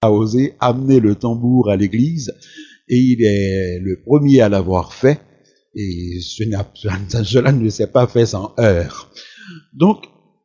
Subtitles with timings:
[0.00, 2.32] a osé amener le tambour à l'église
[2.88, 5.20] et il est le premier à l'avoir fait
[5.74, 9.10] et cela ne s'est pas fait sans heurts.
[9.72, 10.04] Donc,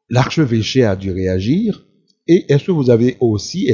[0.10, 1.86] l'archevêché a dû réagir
[2.28, 3.70] et est-ce que vous avez aussi,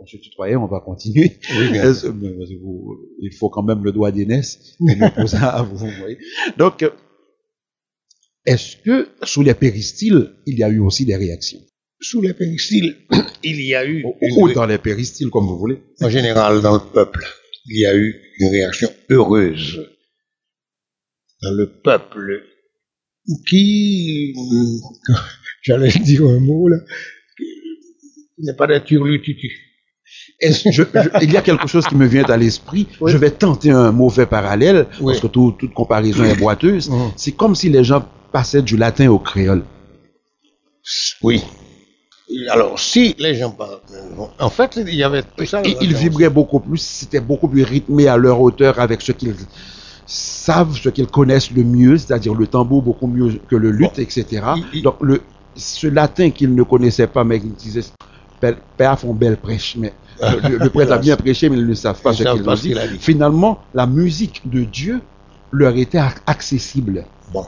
[0.00, 5.86] on se tutoyait, on va continuer, il faut quand même le doigt à vous.
[6.58, 6.84] Donc,
[8.44, 11.60] est-ce que sous les péristyles, il y a eu aussi des réactions?
[12.08, 12.96] Sous les péristyles,
[13.42, 14.04] il y a eu...
[14.36, 15.78] Ou, dans les péristyles, comme vous voulez.
[16.00, 17.26] En général, dans le peuple,
[17.66, 19.80] il y a eu une réaction heureuse.
[21.42, 22.44] Dans le peuple,
[23.48, 24.34] qui,
[25.62, 26.76] j'allais dire un mot là,
[28.38, 29.50] n'est pas d'un turlututu.
[30.40, 32.86] il y a quelque chose qui me vient à l'esprit?
[33.04, 36.88] Je vais tenter un mauvais parallèle, parce que toute comparaison est boiteuse.
[37.16, 39.64] C'est comme si les gens passaient du latin au créole.
[41.22, 41.42] Oui.
[42.50, 43.78] Alors, si les gens parlent,
[44.38, 45.62] en fait, il y avait tout ça.
[45.64, 49.34] Ils vibraient beaucoup plus, c'était beaucoup plus rythmé à leur hauteur avec ce qu'ils
[50.06, 54.42] savent, ce qu'ils connaissent le mieux, c'est-à-dire le tambour beaucoup mieux que le luth, etc.
[54.82, 55.20] Donc, le,
[55.56, 57.84] ce latin qu'ils ne connaissaient pas, mais qu'ils disaient,
[58.76, 62.12] Père font belle prêche, mais le, prêtre a bien prêché, mais ils ne savent pas
[62.12, 62.98] ce qu'il a dit.
[62.98, 65.00] Finalement, la musique de Dieu
[65.52, 67.04] leur était accessible.
[67.32, 67.46] Bon,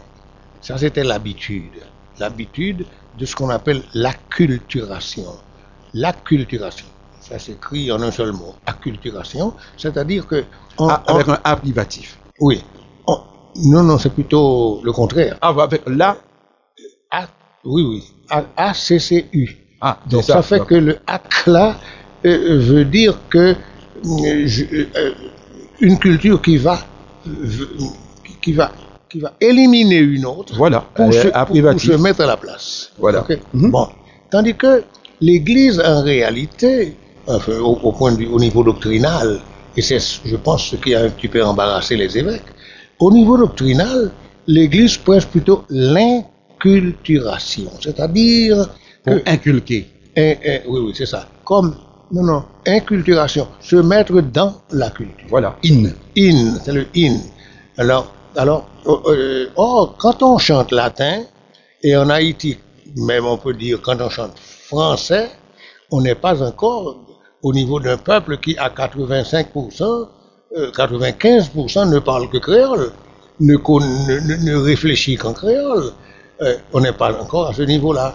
[0.60, 1.64] ça c'était l'habitude.
[2.18, 2.86] L'habitude
[3.18, 5.26] de ce qu'on appelle l'acculturation.
[5.94, 6.86] L'acculturation.
[7.20, 8.54] Ça s'écrit en un seul mot.
[8.66, 10.44] Acculturation, c'est-à-dire que...
[10.78, 12.18] Ah, avec un A privatif.
[12.40, 12.62] Oui.
[13.56, 15.36] non, non, c'est plutôt le contraire.
[15.40, 16.16] Ah, avec la...
[17.10, 17.26] A,
[17.64, 18.04] oui, oui.
[18.56, 19.56] A-C-C-U.
[19.80, 21.76] Ah, Donc ça, fait que le ACLA
[22.24, 23.54] euh, veut dire que
[24.04, 24.48] euh,
[24.96, 25.12] euh,
[25.80, 26.78] une culture qui va,
[28.40, 28.72] qui va
[29.08, 32.92] qui va éliminer une autre voilà, pour, se, mettre à la place.
[32.98, 33.26] Voilà.
[33.52, 33.70] Mhm.
[33.70, 33.88] Bon.
[34.30, 34.82] Tandis que
[35.20, 39.40] l'Église, en réalité, au, point de vue, au niveau doctrinal,
[39.76, 42.44] et c'est, je pense, ce qui a un petit peu embarrassé les évêques,
[42.98, 44.10] au niveau doctrinal,
[44.46, 48.68] l'Église prêche plutôt l'inculturation, c'est-à-dire
[49.04, 49.86] pour inculquer.
[50.16, 51.28] oui, oui, c'est ça.
[51.44, 51.76] Comme,
[52.12, 55.26] non, non, inculturation, se mettre dans la culture.
[55.28, 55.84] Voilà, in.
[56.16, 57.16] In, c'est le in.
[57.76, 61.22] Alors, alors, oh, euh, oh, quand on chante latin,
[61.82, 62.58] et en Haïti,
[62.96, 65.30] même on peut dire quand on chante français,
[65.90, 66.96] on n'est pas encore
[67.42, 70.08] au niveau d'un peuple qui à 85%,
[70.54, 72.92] 95% euh, ne parle que créole,
[73.40, 75.92] ne, ne, réfléchit qu'en créole.
[76.40, 78.14] Euh, on n'est pas encore à ce niveau-là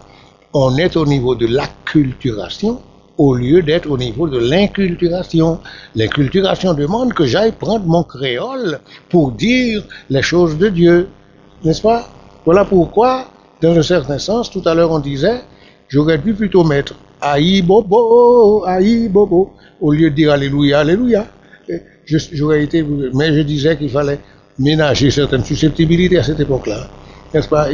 [0.53, 2.81] on est au niveau de l'acculturation
[3.18, 5.59] au lieu d'être au niveau de l'inculturation.
[5.96, 8.79] L'inculturation demande que j'aille prendre mon créole
[9.09, 11.07] pour dire les choses de Dieu.
[11.63, 12.07] N'est-ce pas?
[12.46, 13.28] Voilà pourquoi,
[13.62, 15.41] dans un certain sens, tout à l'heure on disait,
[15.88, 21.28] j'aurais dû plutôt mettre Aïe Bobo, Aïe Bobo, au lieu de dire Alléluia, Alléluia.
[22.06, 24.19] J'aurais été, mais je disais qu'il fallait
[24.59, 26.90] ménager certaines susceptibilités à cette époque-là
[27.33, 27.69] n'est-ce pas?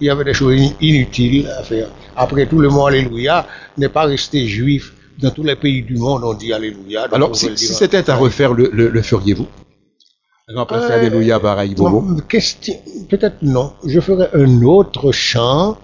[0.00, 1.88] Il y avait des choses inutiles à faire.
[2.16, 4.92] Après tout, le mot Alléluia n'est pas resté juif.
[5.20, 7.06] Dans tous les pays du monde, on dit Alléluia.
[7.12, 9.46] Alors, si, c'était à refaire, le, le, feriez-vous?
[10.54, 12.02] Remplacer euh, Alléluia par Aïbobo
[13.08, 13.72] Peut-être non.
[13.86, 15.76] Je ferais un autre chant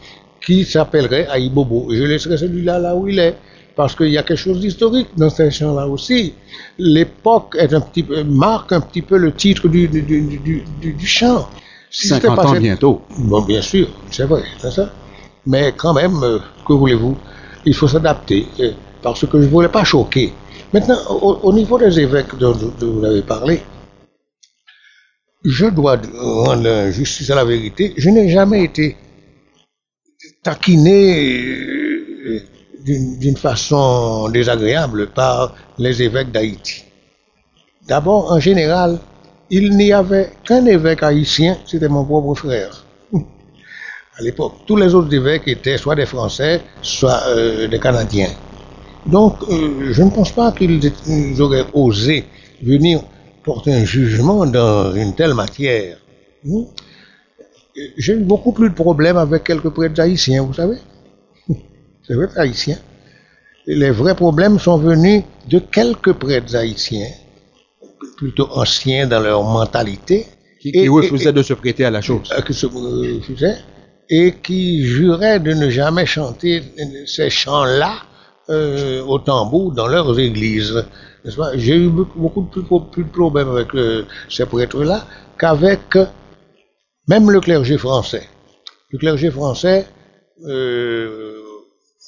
[0.45, 1.89] qui s'appellerait Aïbobo.
[1.91, 3.37] Je laisserai celui-là là où il est.
[3.77, 6.33] Parce qu'il y a quelque chose d'historique dans ce chant-là aussi.
[6.79, 11.07] L'époque est un petit peu, marque un petit peu le titre du, du, du, du
[11.07, 11.47] chant.
[11.97, 13.03] 50 ans bientôt.
[13.19, 14.91] Bon, bien sûr, c'est vrai, c'est ça.
[15.47, 17.17] Mais quand même, euh, que voulez-vous?
[17.65, 20.33] Il faut s'adapter, euh, parce que je ne voulais pas choquer.
[20.73, 23.63] Maintenant, au, niveau des évêques dont, vous avez parlé,
[25.45, 28.97] je dois rendre justice à la vérité, je n'ai jamais été
[30.43, 32.41] taquiné euh,
[32.85, 36.85] d'une façon désagréable par les évêques d'Haïti.
[37.89, 38.99] D'abord, en général,
[39.51, 42.85] il n'y avait qu'un évêque haïtien, c'était mon propre frère.
[44.19, 48.31] À l'époque, tous les autres évêques étaient soit des Français, soit euh, des Canadiens.
[49.05, 50.81] Donc, euh, je ne pense pas qu'ils
[51.41, 52.25] auraient osé
[52.63, 53.03] venir
[53.45, 55.99] porter un jugement dans une telle matière.
[56.45, 56.65] Hmm?
[57.99, 60.79] J'ai eu beaucoup plus de problèmes avec quelques prêtres haïtiens, vous savez.
[62.07, 62.79] C'est vrai, haïtiens.
[63.67, 67.11] Les vrais problèmes sont venus de quelques prêtres haïtiens
[68.17, 70.27] plutôt anciens dans leur mentalité.
[70.61, 72.29] Qui, qui refusaient de se prêter à la chose.
[72.33, 73.59] Euh, qui se refusaient
[74.09, 76.63] et qui juraient de ne jamais chanter
[77.07, 77.95] ces chants-là
[78.49, 80.85] euh, au tambour dans leurs églises.
[81.55, 82.63] J'ai eu beaucoup, plus,
[82.93, 85.05] plus, de problèmes avec euh, ces prêtres-là
[85.39, 85.99] qu'avec
[87.09, 88.29] même le clergé français.
[88.91, 89.87] Le clergé français,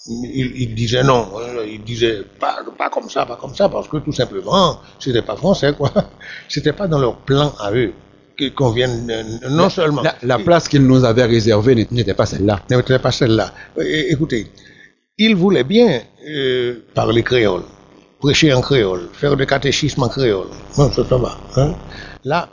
[0.06, 3.88] il, il disait non, euh, il disait pas, pas comme ça, pas comme ça, parce
[3.88, 5.90] que tout simplement, c'était pas français, quoi.
[6.48, 7.92] C'était pas dans leur plan à eux
[8.56, 10.00] qu'on vienne, euh, non seulement.
[10.02, 12.60] La, la place qu'il nous avait réservée n'était- pas celle-là.
[12.70, 13.52] n'était pas celle-là.
[13.80, 14.46] É- Écoutez,
[15.18, 17.62] il voulait bien euh, parler créole,
[18.20, 20.46] prêcher en créole, faire des catéchismes en créole.
[20.78, 21.36] Non, ça, ça va.
[21.56, 21.74] hein.
[22.24, 22.48] Là,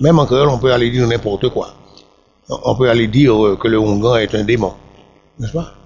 [0.00, 1.74] même en créole, on peut aller dire n'importe quoi.
[2.48, 4.72] On peut aller dire euh, que le Hongan est un démon.
[5.38, 5.74] N'est-ce pas?
[5.84, 5.85] Euh,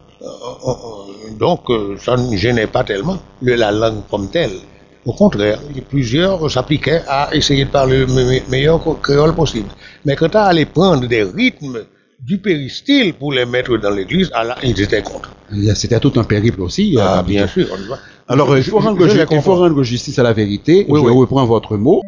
[1.38, 4.50] Donc, euh, ça ne gênait pas tellement le- la langue comme telle.
[5.06, 5.58] Au contraire,
[5.88, 9.68] plusieurs s'appliquaient à essayer de parler le me- meilleur créole possible.
[10.04, 11.80] Mais quand à aller prendre des rythmes
[12.22, 15.30] du péristyle pour les mettre dans l'église, ah ils étaient contre.
[15.74, 16.96] C'était tout un périple aussi.
[16.98, 17.66] euh, Ah, bien sûr.
[17.72, 17.98] on y va.
[18.28, 20.84] Alors, il faut, rendre justice à la vérité.
[20.88, 21.12] Oui, je oui.
[21.18, 22.02] reprends votre mot.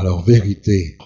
[0.00, 0.96] Alors, vérité.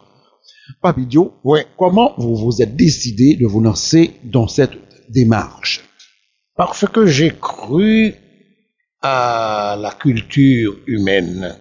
[0.81, 1.35] Papidio,
[1.77, 5.81] comment vous vous êtes décidé de vous lancer dans cette démarche?
[6.55, 8.15] Parce que j'ai cru
[9.03, 11.57] à la culture humaine.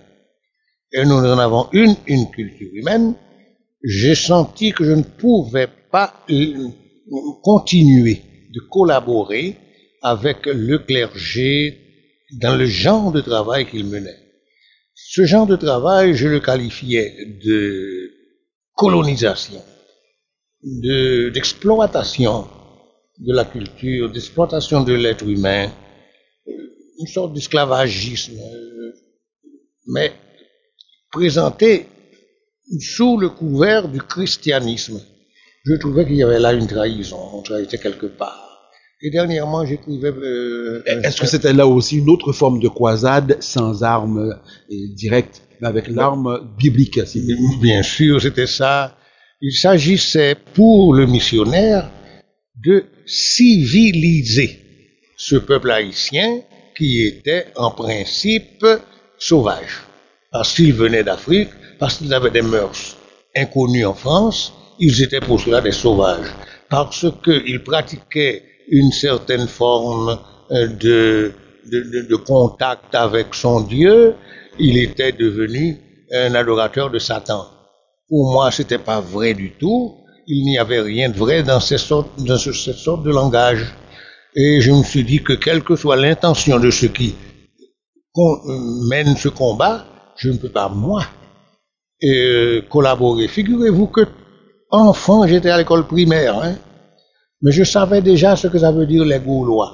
[0.91, 3.15] Et nous en avons une, une culture humaine.
[3.83, 6.67] J'ai senti que je ne pouvais pas euh,
[7.41, 8.21] continuer
[8.53, 9.57] de collaborer
[10.03, 11.79] avec le clergé
[12.39, 14.22] dans le genre de travail qu'il menait.
[15.07, 17.15] Ce genre de travail, je le qualifiais
[17.45, 18.11] de
[18.75, 19.61] colonisation,
[20.63, 22.47] de- d'exploitation
[23.19, 25.71] de la culture, d'exploitation de l'être humain,
[26.99, 28.39] une sorte d'esclavagisme,
[29.87, 30.13] mais
[31.11, 31.87] présenté
[32.79, 34.99] sous le couvert du christianisme.
[35.65, 38.52] Je trouvais qu'il y avait là une trahison, on trahissait quelque part.
[39.05, 40.09] Et dernièrement, j'écrivais...
[40.11, 44.19] euh, un- Est-ce que c'était là aussi une autre forme de croisade sans armes
[44.71, 46.99] euh, directes, mais avec l'arme biblique
[47.61, 48.95] Bien sûr, c'était ça.
[49.41, 51.89] Il s'agissait pour le missionnaire
[52.65, 54.59] de civiliser
[55.17, 56.39] ce peuple haïtien
[56.77, 58.65] qui était en principe
[59.19, 59.81] sauvage.
[60.31, 62.95] Parce qu'il venait d'Afrique, parce qu'ils avaient des mœurs
[63.35, 66.31] inconnues en France, ils étaient pour cela des sauvages.
[66.69, 70.19] Parce qu'ils pratiquaient une certaine forme
[70.51, 71.33] euh, de,
[71.71, 74.15] de, contact avec son Dieu,
[74.59, 75.77] il était devenu
[76.13, 77.45] un adorateur de Satan.
[78.09, 79.95] Pour moi, c'était pas vrai du tout.
[80.27, 83.65] Il n'y avait rien de vrai dans, ces sortes, dans ce- cette sorte de langage.
[84.35, 87.15] Et je me suis dit que quelle que soit l'intention de ceux qui
[88.17, 89.85] euh, mènent ce combat,
[90.17, 91.03] je ne peux pas, moi,
[92.03, 93.27] euh, collaborer.
[93.27, 94.01] Figurez-vous que,
[94.71, 96.55] enfant, j'étais à l'école primaire, hein,
[97.43, 99.71] mais je savais déjà ce que ça veut dire les Gaulois.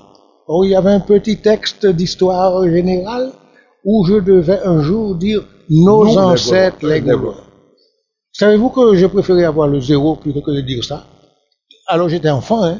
[0.47, 3.31] Or, il y avait un petit texte d'histoire générale
[3.85, 6.95] où je devais un jour dire nos Nous, les ancêtres, Gaulois.
[6.95, 7.35] les Gaulois.
[8.33, 11.05] Savez-vous que je préférais avoir le zéro plutôt que de dire ça?
[11.87, 12.79] Alors j'étais enfant, hein,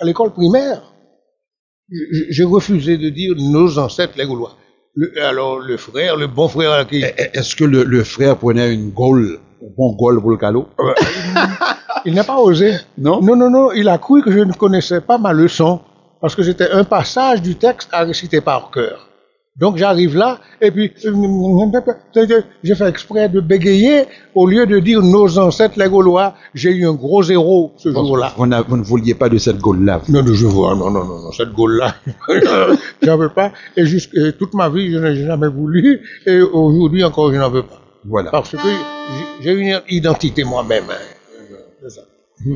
[0.00, 0.82] à l'école primaire.
[2.30, 4.56] Je refusais de dire nos ancêtres, les Gaulois.
[4.94, 7.02] Le- alors le frère, le bon frère qui...
[7.02, 10.66] Est-ce que le, le frère prenait une gaule, un bon gaule pour le calot?
[12.04, 12.74] Il n'a pas osé.
[12.98, 13.20] Non?
[13.22, 15.80] Non, non, non, il a cru que je ne connaissais pas ma leçon,
[16.20, 19.08] parce que c'était un passage du texte à réciter par cœur.
[19.56, 20.92] Donc j'arrive là, et puis
[22.64, 24.02] j'ai fait exprès de bégayer,
[24.34, 28.32] au lieu de dire nos ancêtres les Gaulois, j'ai eu un gros zéro ce jour-là.
[28.36, 28.46] vous,
[28.76, 30.00] ne vouliez pas de cette gaule-là.
[30.08, 31.94] Non, non, je vois, non, non, non, non, cette gaule-là,
[33.02, 33.84] j'en veux pas, et,
[34.36, 37.80] toute ma vie, je n'ai jamais voulu, et aujourd'hui encore, je n'en veux pas.
[38.04, 38.32] Voilà.
[38.32, 40.84] Parce que j'ai- j'ai une identité moi-même.
[42.44, 42.50] Ça.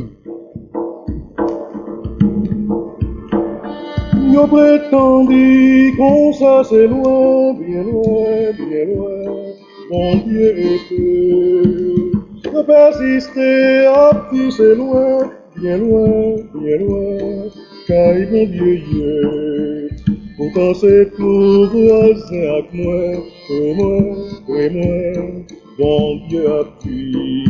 [4.33, 6.33] Yo prétendit qu'on
[6.65, 9.25] c'est loin, bien loin, bien loin,
[9.91, 11.63] mon Dieu était.
[12.45, 17.49] Je persistais, à c'est loin, bien loin, bien loin,
[17.87, 19.89] car mon Dieu est.
[20.37, 23.03] Pourtant c'est tout voisin avec moi,
[23.51, 23.99] et moi,
[24.57, 25.43] et moi,
[25.79, 27.48] bon Dieu a pris.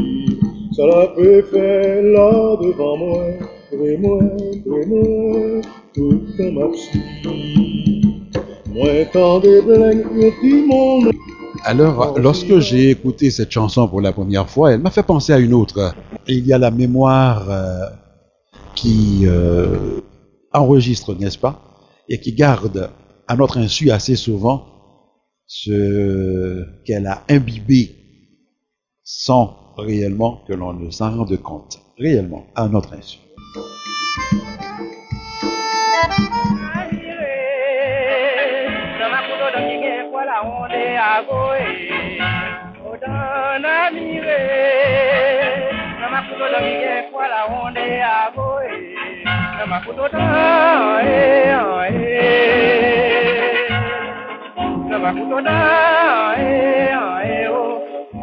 [0.79, 3.25] Ça l'a fait faire là devant moi,
[3.73, 5.61] et moi, et moi,
[5.93, 7.01] tout comme ma psy.
[8.69, 10.07] Moi tant de blancs,
[10.41, 11.11] dit mon nom.
[11.65, 15.41] Alors, lorsque j'ai écouté cette chanson pour la première fois, elle m'a fait penser à
[15.41, 15.97] une autre.
[16.29, 17.87] Il y a la mémoire euh,
[18.77, 20.01] qui euh,
[20.53, 21.61] enregistre, n'est-ce pas,
[22.09, 22.93] et qui garde
[23.27, 24.65] à notre insu assez souvent
[25.45, 27.97] ce qu'elle a imbibé
[29.03, 33.19] sans réellement que l'on ne s'en rende compte, réellement, à notre insu.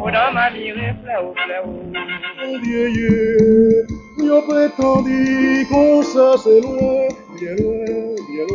[0.06, 0.12] Mon
[2.62, 3.88] Dieu, Dieu,
[4.24, 7.08] yo prétendu qu'on ça c'est loin,
[7.40, 7.86] bien loin,
[8.30, 8.46] bien.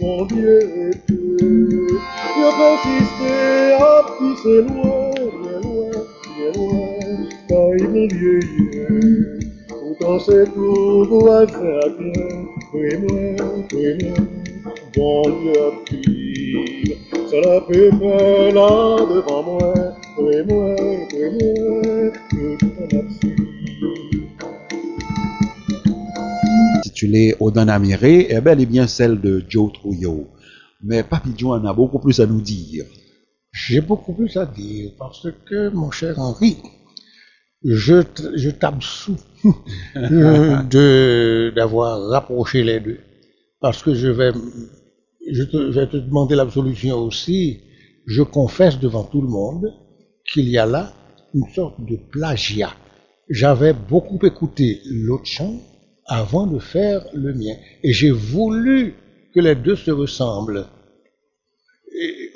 [0.00, 0.60] Mon Dieu,
[1.08, 1.98] Dieu,
[2.38, 3.34] yo persisté
[3.74, 5.10] à petit c'est loin,
[5.42, 5.90] bien loin,
[6.36, 7.26] bien loin.
[7.48, 13.20] Taille mon Dieu, Dieu, pourtant c'est tout voisin à bien, oui moi,
[13.74, 14.16] oui moi.
[14.94, 16.96] Bon Dieu a pris,
[17.28, 18.70] ça l'a fait faire là
[19.10, 19.74] devant moi,
[20.18, 20.76] oui moi,
[21.14, 22.10] oui moi,
[22.58, 23.48] tout en absurde.
[26.78, 30.28] Intitulée Odan Amiré, eh ben, elle est bien celle de Joe Trujillo.
[30.82, 31.04] Mais
[31.36, 32.84] Joe en a beaucoup plus à nous dire.
[33.52, 36.56] J'ai beaucoup plus à dire parce que, mon cher Henri,
[37.64, 38.02] je,
[38.34, 39.16] je t'absous
[41.54, 42.98] d'avoir rapproché les deux.
[43.60, 44.32] Parce que je vais,
[45.30, 47.60] je vais te demander l'absolution aussi.
[48.06, 49.72] Je confesse devant tout le monde
[50.32, 50.92] qu'il y a là
[51.34, 52.74] une sorte de plagiat.
[53.28, 55.54] J'avais beaucoup écouté l'autre chant
[56.06, 57.54] avant de faire le mien.
[57.82, 58.94] Et j'ai voulu
[59.34, 60.66] que les deux se ressemblent.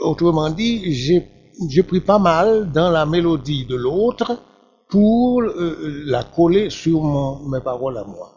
[0.00, 4.40] Autrement dit, j'ai pris pas mal dans la mélodie de l'autre
[4.88, 7.02] pour euh, la coller sur
[7.48, 8.32] mes paroles à moi.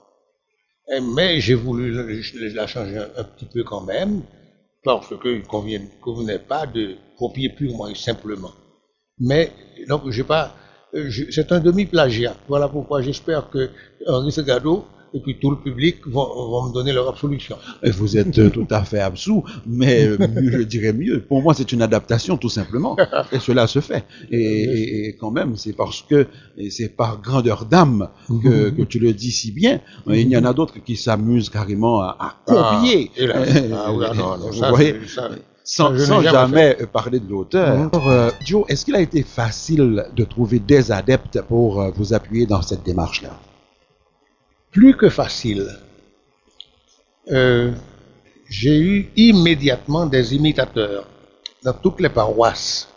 [1.14, 1.92] Mais j'ai voulu
[2.56, 4.24] la- changer un, petit peu quand même,
[4.84, 8.52] parce qu'il ne convenait pas de copier purement et simplement.
[9.20, 9.52] Mais
[9.88, 10.54] donc, j'ai pas,
[10.96, 12.36] euh, c'est un demi-plagiat.
[12.48, 13.70] Voilà pourquoi j'espère que
[14.08, 17.58] Henri Segado et puis tout le public vont, vont me donner leur absolution.
[17.82, 20.18] Et Vous êtes euh, tout à fait absous, mais euh,
[20.52, 21.22] je dirais mieux.
[21.22, 22.96] Pour moi, c'est une adaptation, tout simplement.
[23.32, 24.06] Et cela se fait.
[24.30, 26.28] Et, quand même, c'est parce que
[26.70, 28.10] c'est par grandeur d'âme
[28.44, 29.82] que, que tu le dis si bien.
[30.08, 33.10] Il y en a d'autres qui s'amusent carrément à, à copier.
[33.16, 33.50] Ah, hélas.
[33.74, 35.30] Ah oui, ah non, non, Vous ça, voyez c'est- ça-
[35.72, 35.96] sans,
[36.32, 37.68] jamais parler de l'auteur.
[37.94, 42.14] Alors, euh, Joe, est-ce qu'il a été facile de trouver des adeptes pour euh, vous
[42.14, 43.34] appuyer dans cette démarche-là?
[44.72, 45.68] Plus que facile.
[47.32, 47.72] Euh,
[48.50, 51.08] j'ai eu immédiatement des imitateurs
[51.64, 52.88] dans toutes les paroisses.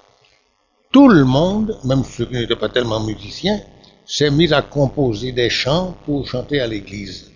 [0.92, 3.60] Tout le monde, même ceux qui n'étaient pas tellement musiciens,
[4.06, 7.30] s'est mis à composer des chants pour chanter à l'église.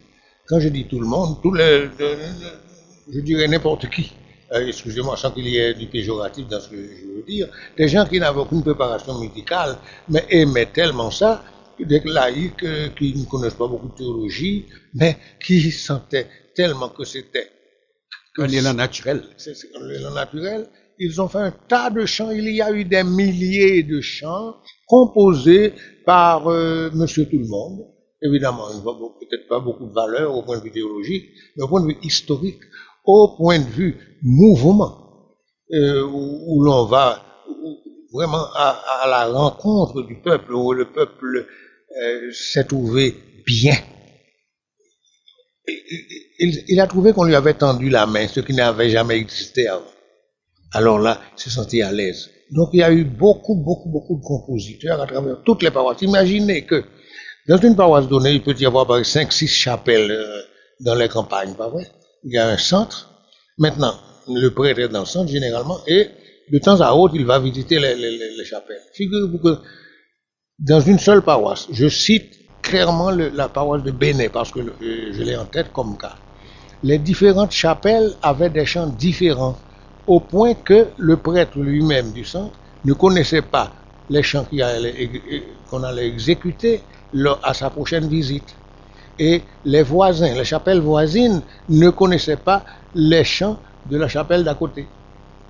[0.48, 4.12] Quand je dis tout le monde, tout le, le- le- je dirais n'importe qui.
[4.52, 7.88] Euh, excusez-moi, sans qu'il y ait du péjoratif dans ce que je veux dire, des
[7.88, 9.76] gens qui n'avaient aucune préparation musicale,
[10.08, 11.42] mais aimaient tellement ça,
[11.78, 17.04] des laïcs euh, qui ne connaissent pas beaucoup de théologie, mais qui sentaient tellement que
[17.04, 17.50] c'était
[18.38, 19.22] Un élan naturel.
[19.36, 20.68] c'est comme l'élan naturel.
[20.98, 22.30] Ils ont fait un tas de chants.
[22.30, 24.54] Il y a eu des milliers de chants
[24.86, 25.74] composés
[26.06, 27.80] par euh, Monsieur Tout le Monde.
[28.22, 28.68] Évidemment,
[29.20, 31.26] peut-être pas beaucoup de valeur au point de vue théologique,
[31.56, 32.60] mais au point de vue historique,
[33.06, 34.98] au point de vue mouvement,
[35.72, 37.22] euh, où, l'on va
[38.12, 41.46] vraiment à, la rencontre du peuple, où le peuple
[42.02, 43.14] euh, s'est trouvé
[43.46, 43.76] bien.
[46.38, 49.66] Il, il a trouvé qu'on lui avait tendu la main, ce qui n'avait jamais existé
[49.66, 49.84] avant.
[50.72, 52.30] Alors là, il s'est senti à l'aise.
[52.50, 56.02] Donc il y a eu beaucoup, beaucoup, beaucoup de compositeurs à travers toutes les paroisses.
[56.02, 56.84] Imaginez que
[57.48, 60.42] dans une paroisse donnée, il peut y avoir par exemple, 5-6 chapelles euh,
[60.80, 61.86] dans les campagnes, pas vrai?
[62.26, 63.10] Il y a un centre.
[63.58, 63.94] Maintenant,
[64.28, 66.08] le prêtre est dans le centre généralement et
[66.52, 68.82] de temps à autre, il va visiter les, les- les- les chapelles.
[68.94, 69.62] Figurez-vous que
[70.58, 75.22] dans une seule paroisse, je cite clairement la paroisse de Bénet parce que euh, je
[75.22, 76.16] l'ai en tête comme cas.
[76.82, 79.58] Les différentes chapelles avaient des chants différents
[80.06, 83.74] au point que le prêtre lui-même du centre ne connaissait pas
[84.08, 86.82] les chants allait- qu'on allait exécuter
[87.42, 88.56] à sa prochaine visite.
[89.18, 93.58] Et les voisins, les chapelles voisines ne connaissaient pas les chants
[93.90, 94.86] de la chapelle d'à côté.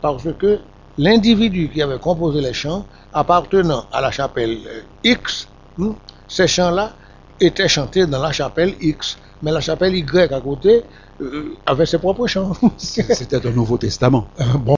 [0.01, 0.59] Parce que
[0.99, 5.93] l'individu qui avait composé les chants appartenant à la chapelle euh, X, hmm,
[6.29, 6.93] ces chants-là
[7.41, 9.19] étaient chantés dans la chapelle X.
[9.43, 10.83] Mais la chapelle Y à côté
[11.21, 12.53] euh, avait ses propres chants.
[12.77, 14.29] C'était un Nouveau Testament.
[14.59, 14.75] bon.